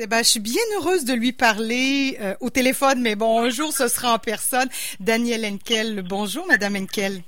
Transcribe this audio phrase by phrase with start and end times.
[0.00, 3.50] Eh ben, je suis bien heureuse de lui parler euh, au téléphone, mais bon, un
[3.50, 4.68] jour, ce sera en personne.
[5.00, 6.04] Danielle Henkel.
[6.08, 7.22] Bonjour, Madame Henkel.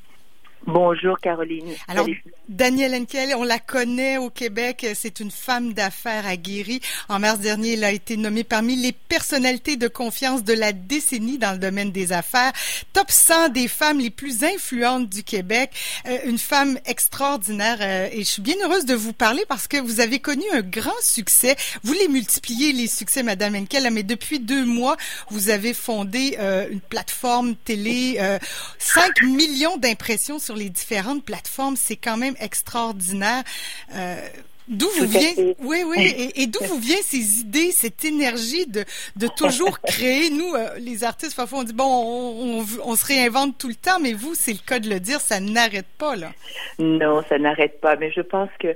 [0.66, 1.72] Bonjour Caroline.
[1.88, 2.06] Alors,
[2.48, 4.86] Danielle Henkel, on la connaît au Québec.
[4.94, 6.80] C'est une femme d'affaires aguerrie.
[7.08, 11.38] En mars dernier, elle a été nommée parmi les personnalités de confiance de la décennie
[11.38, 12.52] dans le domaine des affaires.
[12.92, 15.70] Top 100 des femmes les plus influentes du Québec.
[16.06, 17.78] Euh, une femme extraordinaire.
[17.80, 20.62] Euh, et je suis bien heureuse de vous parler parce que vous avez connu un
[20.62, 21.56] grand succès.
[21.84, 24.96] Vous les multipliez, les succès, Madame Henkel, mais depuis deux mois,
[25.30, 28.20] vous avez fondé euh, une plateforme télé.
[28.78, 33.42] 5 millions d'impressions sur les différentes plateformes, c'est quand même extraordinaire.
[33.94, 34.16] Euh,
[34.70, 38.84] D'où vous vient, oui, oui, et, d'où vous vient ces idées, cette énergie de,
[39.16, 40.30] de toujours créer?
[40.30, 43.98] Nous, euh, les artistes, parfois, on dit bon, on, on, se réinvente tout le temps,
[44.00, 46.30] mais vous, c'est le cas de le dire, ça n'arrête pas là.
[46.78, 47.96] Non, ça n'arrête pas.
[47.96, 48.68] Mais je pense que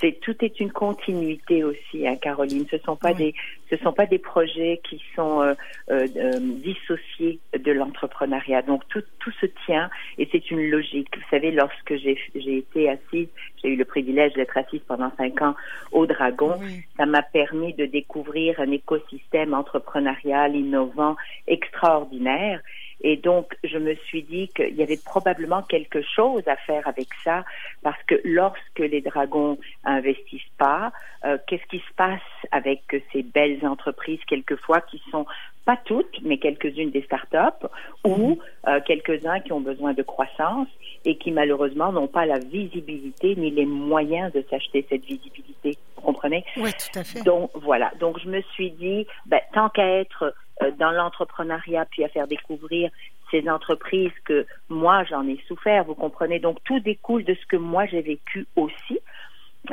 [0.00, 2.66] c'est tout est une continuité aussi, hein, Caroline.
[2.70, 3.34] Ce sont pas des
[3.70, 5.54] ce sont pas des projets qui sont euh,
[5.90, 8.62] euh, euh, dissociés de l'entrepreneuriat.
[8.62, 11.08] Donc tout tout se tient et c'est une logique.
[11.16, 13.28] Vous savez, lorsque j'ai j'ai été assise,
[13.62, 15.54] j'ai eu le privilège d'être assise pendant cinq ans
[15.92, 16.58] au Dragon.
[16.96, 22.60] Ça m'a permis de découvrir un écosystème entrepreneurial innovant extraordinaire.
[23.02, 27.08] Et donc, je me suis dit qu'il y avait probablement quelque chose à faire avec
[27.22, 27.44] ça,
[27.82, 30.92] parce que lorsque les dragons investissent pas,
[31.24, 32.20] euh, qu'est-ce qui se passe
[32.52, 35.26] avec ces belles entreprises quelquefois qui sont
[35.66, 37.66] pas toutes, mais quelques-unes des startups
[38.04, 38.36] ou mhm.
[38.68, 40.68] euh, quelques-uns qui ont besoin de croissance
[41.04, 45.76] et qui malheureusement n'ont pas la visibilité ni les moyens de s'acheter cette visibilité?
[46.06, 46.44] Vous comprenez?
[46.56, 47.22] Oui, tout à fait.
[47.22, 47.90] Donc voilà.
[47.98, 52.28] Donc je me suis dit, ben, tant qu'à être euh, dans l'entrepreneuriat, puis à faire
[52.28, 52.90] découvrir
[53.32, 56.38] ces entreprises que moi j'en ai souffert, vous comprenez?
[56.38, 59.00] Donc tout découle de ce que moi j'ai vécu aussi,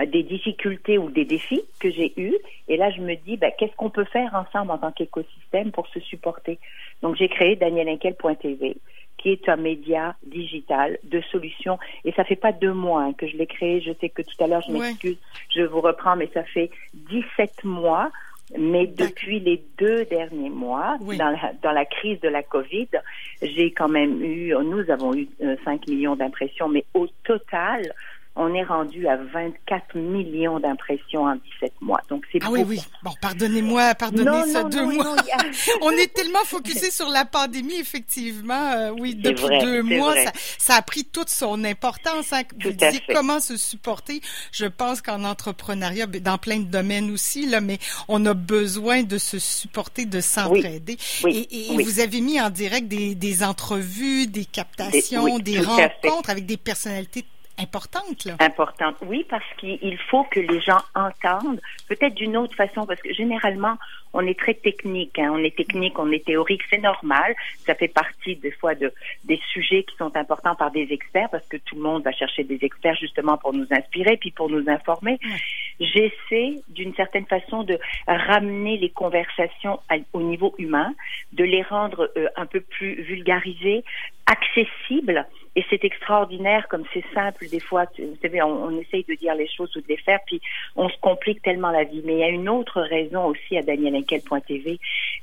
[0.08, 2.36] des difficultés ou des défis que j'ai eus.
[2.68, 5.88] Et là je me dis, ben, qu'est-ce qu'on peut faire ensemble en tant qu'écosystème pour
[5.90, 6.58] se supporter?
[7.04, 8.78] Donc j'ai créé danielinkel.tv
[9.18, 11.80] qui est un média digital de solutions.
[12.06, 13.82] Et ça fait pas deux mois hein, que je l'ai créé.
[13.82, 15.18] Je sais que tout à l'heure, je m'excuse,
[15.50, 18.12] je vous reprends, mais ça fait 17 mois
[18.58, 22.90] mais depuis les deux derniers mois, dans, la, dans la crise de la COVID,
[23.42, 27.94] j'ai quand même eu, nous avons eu 5 euh, millions d'impressions, mais au total,
[28.36, 32.02] on est rendu à 24 millions d'impressions en 17 mois.
[32.10, 32.80] Donc c'est Ah oui, oui.
[33.04, 35.16] Bon, pardonnez-moi, pardonnez ça deux mois.
[35.82, 38.72] on est tellement focusé sur la pandémie, effectivement.
[38.72, 42.34] Euh, oui, depuis deux mois, ça, ça, a pris toute son importance.
[42.34, 42.42] Hein.
[42.60, 44.20] Vous disiez comment se supporter.
[44.52, 47.78] Je pense qu'en entrepreneuriat, ben, dans plein de domaines aussi, là, mais
[48.08, 50.98] on a besoin de se supporter, de s'entraider.
[51.28, 56.32] et, et vous avez mis en direct des, des entrevues, des captations, des, des rencontres
[56.32, 57.26] avec des personnalités
[57.64, 58.26] importante.
[58.26, 58.36] Là.
[58.40, 63.14] Importante, oui, parce qu'il faut que les gens entendent, peut-être d'une autre façon, parce que
[63.14, 63.78] généralement,
[64.14, 67.36] on est très technique, hein, on est technique, on est théorique, c'est normal,
[67.66, 68.94] ça fait partie des fois de
[69.24, 72.44] des sujets qui sont importants par des experts, parce que tout le monde va chercher
[72.44, 75.20] des experts justement pour nous inspirer, puis pour nous informer.
[75.80, 79.80] J'essaie d'une certaine façon de ramener les conversations
[80.14, 80.94] au niveau humain,
[81.34, 83.84] de les rendre euh, un peu plus vulgarisées,
[84.26, 87.86] accessibles et c'est extraordinaire comme c'est simple des fois.
[87.98, 90.42] Vous savez, on, on, essaye de dire les choses ou de les faire, puis
[90.76, 92.02] on se complique tellement la vie.
[92.06, 94.80] Mais il y a une autre raison aussi à danielenkel.tv,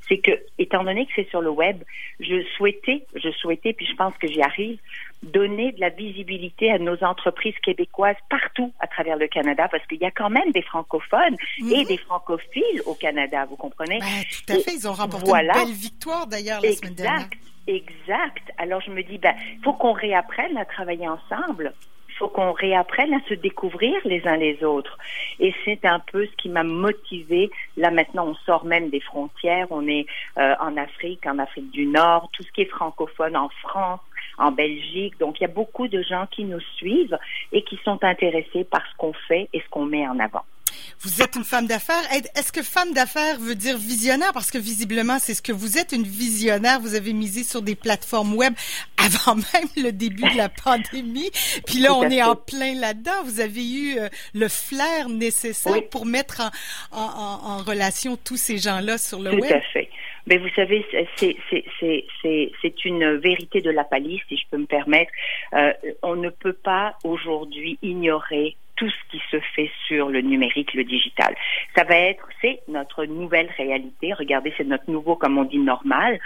[0.07, 1.83] c'est que, étant donné que c'est sur le web,
[2.19, 4.79] je souhaitais, je souhaitais, puis je pense que j'y arrive,
[5.21, 9.99] donner de la visibilité à nos entreprises québécoises partout à travers le Canada, parce qu'il
[9.99, 11.85] y a quand même des francophones et mhm.
[11.85, 13.99] des francophiles au Canada, vous comprenez?
[13.99, 17.27] Ben, tout à fait, ils ont remporté une belle victoire d'ailleurs la semaine dernière.
[17.67, 18.51] Exact.
[18.57, 21.73] Alors je me dis, ben, faut qu'on réapprenne à travailler ensemble.
[22.09, 24.97] Il faut qu'on réapprenne à se découvrir les uns les autres.
[25.39, 27.49] Et c'est un peu ce qui m'a motivé.
[27.77, 29.67] Là maintenant, on sort même des frontières.
[29.69, 30.05] On est
[30.37, 34.01] euh, en Afrique, en Afrique du Nord, tout ce qui est francophone en France,
[34.37, 35.17] en Belgique.
[35.19, 37.17] Donc il y a beaucoup de gens qui nous suivent
[37.51, 40.43] et qui sont intéressés par ce qu'on fait et ce qu'on met en avant.
[41.03, 42.03] Vous êtes une femme d'affaires.
[42.35, 44.33] Est-ce que femme d'affaires veut dire visionnaire?
[44.33, 46.79] Parce que visiblement, c'est ce que vous êtes, une visionnaire.
[46.79, 48.53] Vous avez misé sur des plateformes web
[48.97, 51.31] avant même le début de la pandémie.
[51.65, 53.23] Puis là, on est en plein là-dedans.
[53.25, 56.41] Vous avez eu euh, le flair nécessaire pour mettre
[56.91, 59.47] en, en, en, relation tous ces gens-là sur le web.
[59.47, 59.89] Tout à fait.
[60.27, 60.85] Mais vous savez,
[61.17, 65.11] c'est une vérité de la palisse, si je peux me permettre.
[65.53, 65.73] Euh,
[66.03, 70.83] on ne peut pas aujourd'hui ignorer tout ce qui se fait sur le numérique, le
[70.83, 71.35] digital.
[71.77, 74.11] Ça va être, c'est notre nouvelle réalité.
[74.11, 76.19] Regardez, c'est notre nouveau, comme on dit, normal.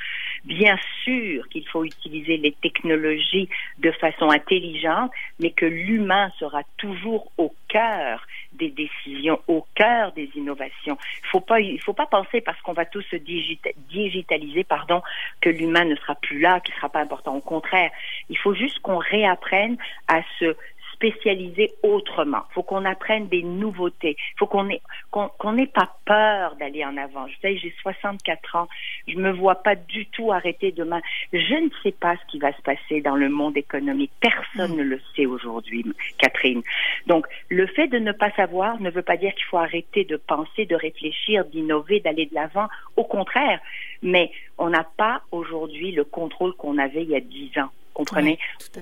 [0.45, 3.49] Bien sûr qu'il faut utiliser les technologies
[3.79, 5.11] de façon intelligente,
[5.41, 10.97] mais que l'humain sera toujours au cœur des décisions, au cœur des innovations.
[11.23, 15.01] Il faut pas, il faut pas penser parce qu'on va tous se digitaliser, pardon,
[15.41, 17.35] que l'humain ne sera plus là, qu'il sera pas important.
[17.35, 17.91] Au contraire,
[18.29, 19.75] il faut juste qu'on réapprenne
[20.07, 20.55] à se
[20.95, 22.43] spécialiser autrement.
[22.49, 24.15] Il faut qu'on apprenne des nouveautés.
[24.17, 24.81] Il faut qu'on n'ait
[25.11, 27.27] qu'on n'ait pas peur d'aller en avant.
[27.27, 28.67] Je sais, j'ai 64 ans.
[29.07, 31.01] Je me vois pas du tout arrêter demain.
[31.31, 34.11] Je ne sais pas ce qui va se passer dans le monde économique.
[34.19, 34.77] Personne mm.
[34.77, 35.85] ne le sait aujourd'hui,
[36.17, 36.61] Catherine.
[37.07, 40.17] Donc, le fait de ne pas savoir ne veut pas dire qu'il faut arrêter de
[40.17, 42.67] penser, de réfléchir, d'innover, d'aller de l'avant.
[42.95, 43.59] Au contraire.
[44.01, 48.37] Mais on n'a pas aujourd'hui le contrôle qu'on avait il y a 10 ans comprenez?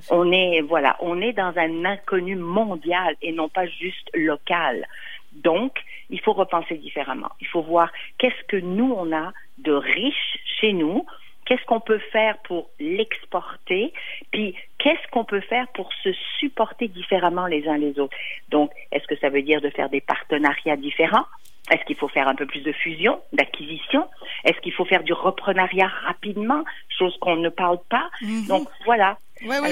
[0.10, 4.86] On est voilà, on est dans un inconnu mondial et non pas juste local.
[5.32, 5.80] Donc,
[6.10, 7.32] il faut repenser différemment.
[7.40, 11.06] Il faut voir qu'est-ce que nous on a de riche chez nous,
[11.46, 13.94] qu'est-ce qu'on peut faire pour l'exporter,
[14.32, 16.10] puis qu'est-ce qu'on peut faire pour se
[16.40, 18.16] supporter différemment les uns les autres.
[18.50, 21.26] Donc, est-ce que ça veut dire de faire des partenariats différents?
[21.72, 24.08] Est-ce qu'il faut faire un peu plus de fusion, d'acquisition?
[24.44, 28.48] Est-ce qu'il faut faire du reprenariat rapidement, chose qu'on ne parle pas mhm.
[28.48, 29.70] Donc voilà, oui, oui.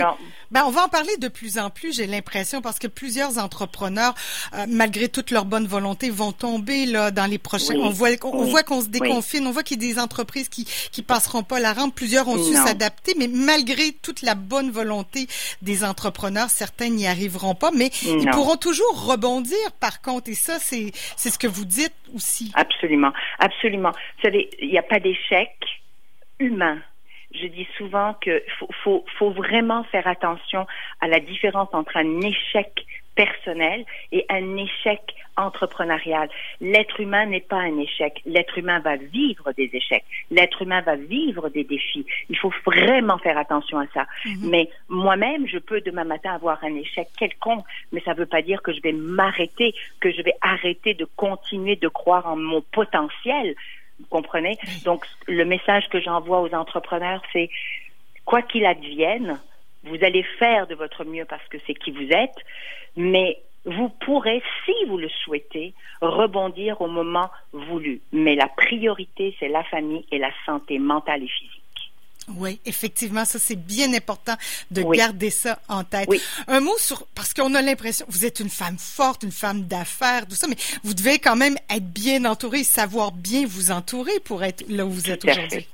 [0.51, 4.13] ben, on va en parler de plus en plus, j'ai l'impression, parce que plusieurs entrepreneurs,
[4.53, 7.75] euh, malgré toute leur bonne volonté, vont tomber là dans les prochains.
[7.75, 10.65] on voit, on voit qu'on se déconfine, on voit qu'il y a des entreprises qui
[10.91, 11.95] qui passeront pas la rampe.
[11.95, 15.27] Plusieurs ont su s'adapter, mais malgré toute la bonne volonté
[15.61, 19.57] des entrepreneurs, certains n'y arriveront pas, mais ils pourront toujours rebondir.
[19.79, 21.93] Par contre, et ça, c'est c'est ce que vous dites
[22.55, 23.91] Absolument, absolument.
[23.91, 25.51] Vous savez, il n'y a pas d'échec
[26.39, 26.79] humain.
[27.33, 30.67] Je dis souvent qu'il faut, faut, faut, vraiment faire attention
[30.99, 32.85] à la différence entre un échec
[33.15, 35.01] personnel et un échec
[35.41, 36.29] entrepreneurial.
[36.59, 38.21] L'être humain n'est pas un échec.
[38.25, 40.05] L'être humain va vivre des échecs.
[40.29, 42.05] L'être humain va vivre des défis.
[42.29, 44.05] Il faut vraiment faire attention à ça.
[44.25, 44.49] Mhm.
[44.49, 48.41] Mais moi-même, je peux demain matin avoir un échec quelconque, mais ça ne veut pas
[48.41, 52.61] dire que je vais m'arrêter, que je vais arrêter de continuer de croire en mon
[52.61, 53.55] potentiel.
[53.99, 54.57] Vous comprenez?
[54.83, 57.49] Donc, le message que j'envoie aux entrepreneurs, c'est
[58.25, 59.39] quoi qu'il advienne,
[59.83, 62.37] vous allez faire de votre mieux parce que c'est qui vous êtes,
[62.95, 68.01] mais vous pourrez, si vous le souhaitez, rebondir au moment voulu.
[68.11, 71.61] Mais la priorité, c'est la famille et la santé mentale et physique.
[72.37, 74.35] Oui, effectivement, ça c'est bien important
[74.69, 76.07] de garder ça en tête.
[76.47, 80.27] Un mot sur parce qu'on a l'impression vous êtes une femme forte, une femme d'affaires,
[80.27, 84.43] tout ça, mais vous devez quand même être bien entourée, savoir bien vous entourer pour
[84.43, 85.67] être là où vous êtes aujourd'hui.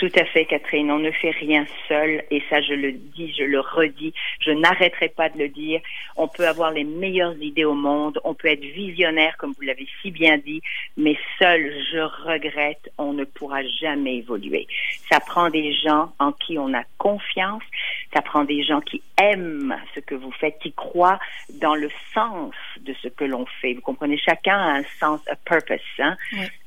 [0.00, 0.90] Tout à fait, Catherine.
[0.90, 5.10] On ne fait rien seul, et ça, je le dis, je le redis, je n'arrêterai
[5.10, 5.82] pas de le dire.
[6.16, 9.86] On peut avoir les meilleures idées au monde, on peut être visionnaire, comme vous l'avez
[10.00, 10.62] si bien dit,
[10.96, 14.66] mais seul, je regrette, on ne pourra jamais évoluer.
[15.12, 17.62] Ça prend des gens en qui on a confiance,
[18.14, 21.20] ça prend des gens qui aiment ce que vous faites, qui croient
[21.60, 23.74] dans le sens de ce que l'on fait.
[23.74, 26.16] Vous comprenez, chacun a un sens, un purpose, hein,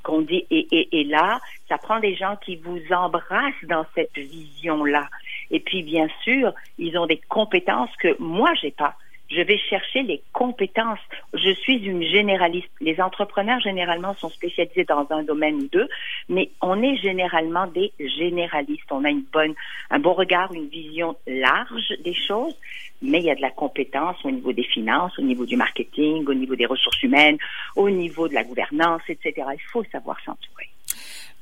[0.04, 0.46] qu'on dit.
[0.52, 1.40] Et, et, et là,
[1.70, 5.08] ça prend des gens qui vous embrassent dans cette vision-là.
[5.52, 8.96] Et puis, bien sûr, ils ont des compétences que moi, j'ai pas
[9.30, 11.00] je vais chercher les compétences.
[11.34, 12.70] Je suis une généraliste.
[12.81, 15.88] Les entrepreneurs, généralement, sont spécialisés dans un domaine ou deux,
[16.30, 18.92] mais on est généralement des généralistes.
[18.92, 19.54] On a une bonne,
[19.90, 22.56] un bon regard, une vision large des choses,
[23.02, 26.25] mais il y a de la compétence au niveau des finances, au niveau du marketing,
[26.28, 27.38] au niveau des ressources humaines,
[27.75, 29.48] au niveau de la gouvernance, etc.
[29.54, 30.62] Il faut savoir s'entourer.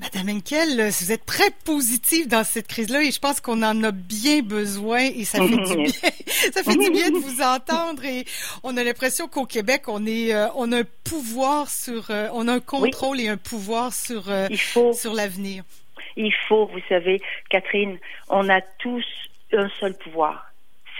[0.02, 3.92] Madame Henkel, vous êtes très positive dans cette crise-là et je pense qu'on en a
[3.92, 5.86] bien besoin et ça fait du bien.
[6.28, 8.26] ça fait du bien de vous entendre et
[8.64, 12.48] on a l'impression qu'au Québec, on est, euh, on a un pouvoir sur, euh, on
[12.48, 14.48] a un contrôle et un pouvoir sur, euh,
[14.94, 15.64] sur l'avenir.
[16.16, 17.22] Il faut, vous savez,
[17.52, 19.06] Catherine, on a tous
[19.54, 20.51] un seul pouvoir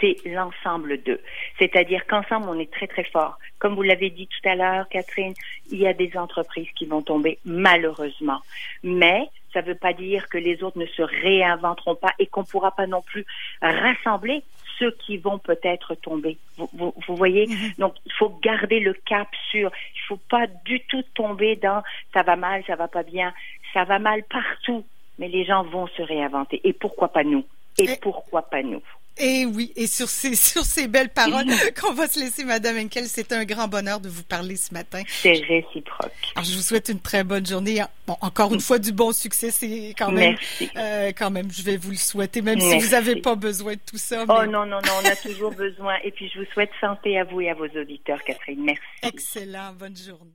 [0.02, 1.20] c'est l'ensemble d'eux.
[1.58, 3.38] C'est-à-dire qu'ensemble, on est très, très fort.
[3.58, 5.34] Comme vous l'avez dit tout à l'heure, Catherine,
[5.70, 8.40] il y a des entreprises qui vont tomber, malheureusement.
[8.82, 12.40] Mais ça ne veut pas dire que les autres ne se réinventeront pas et qu'on
[12.40, 13.24] ne pourra pas non plus
[13.60, 14.42] rassembler
[14.78, 16.38] ceux qui vont peut-être tomber.
[16.56, 17.46] Vous, voyez?
[17.46, 17.78] Mm-hmm.
[17.78, 19.70] Donc, il faut garder le cap sur.
[19.94, 21.82] Il ne faut pas du tout tomber dans
[22.12, 23.32] ça va mal, ça va pas bien.
[23.72, 24.84] Ça va mal partout,
[25.18, 26.60] mais les gens vont se réinventer.
[26.64, 27.44] Et pourquoi pas nous?
[27.78, 28.82] Et pourquoi pas nous?
[29.18, 31.46] Et oui, et sur ces, sur ces belles paroles
[31.80, 35.02] qu'on va se laisser, Madame Henkel, c'est un grand bonheur de vous parler ce matin.
[35.06, 36.12] C'est réciproque.
[36.34, 37.82] Alors, je vous souhaite une très bonne journée.
[38.06, 40.36] Bon, encore une fois, du bon succès, c'est quand même,
[40.76, 43.80] euh, quand même, je vais vous le souhaiter, même si vous n'avez pas besoin de
[43.84, 44.24] tout ça.
[44.28, 45.96] Oh non, non, non, on a toujours besoin.
[46.04, 48.64] Et puis, je vous souhaite santé à vous et à vos auditeurs, Catherine.
[48.64, 48.82] Merci.
[49.02, 49.72] Excellent.
[49.78, 50.32] Bonne journée.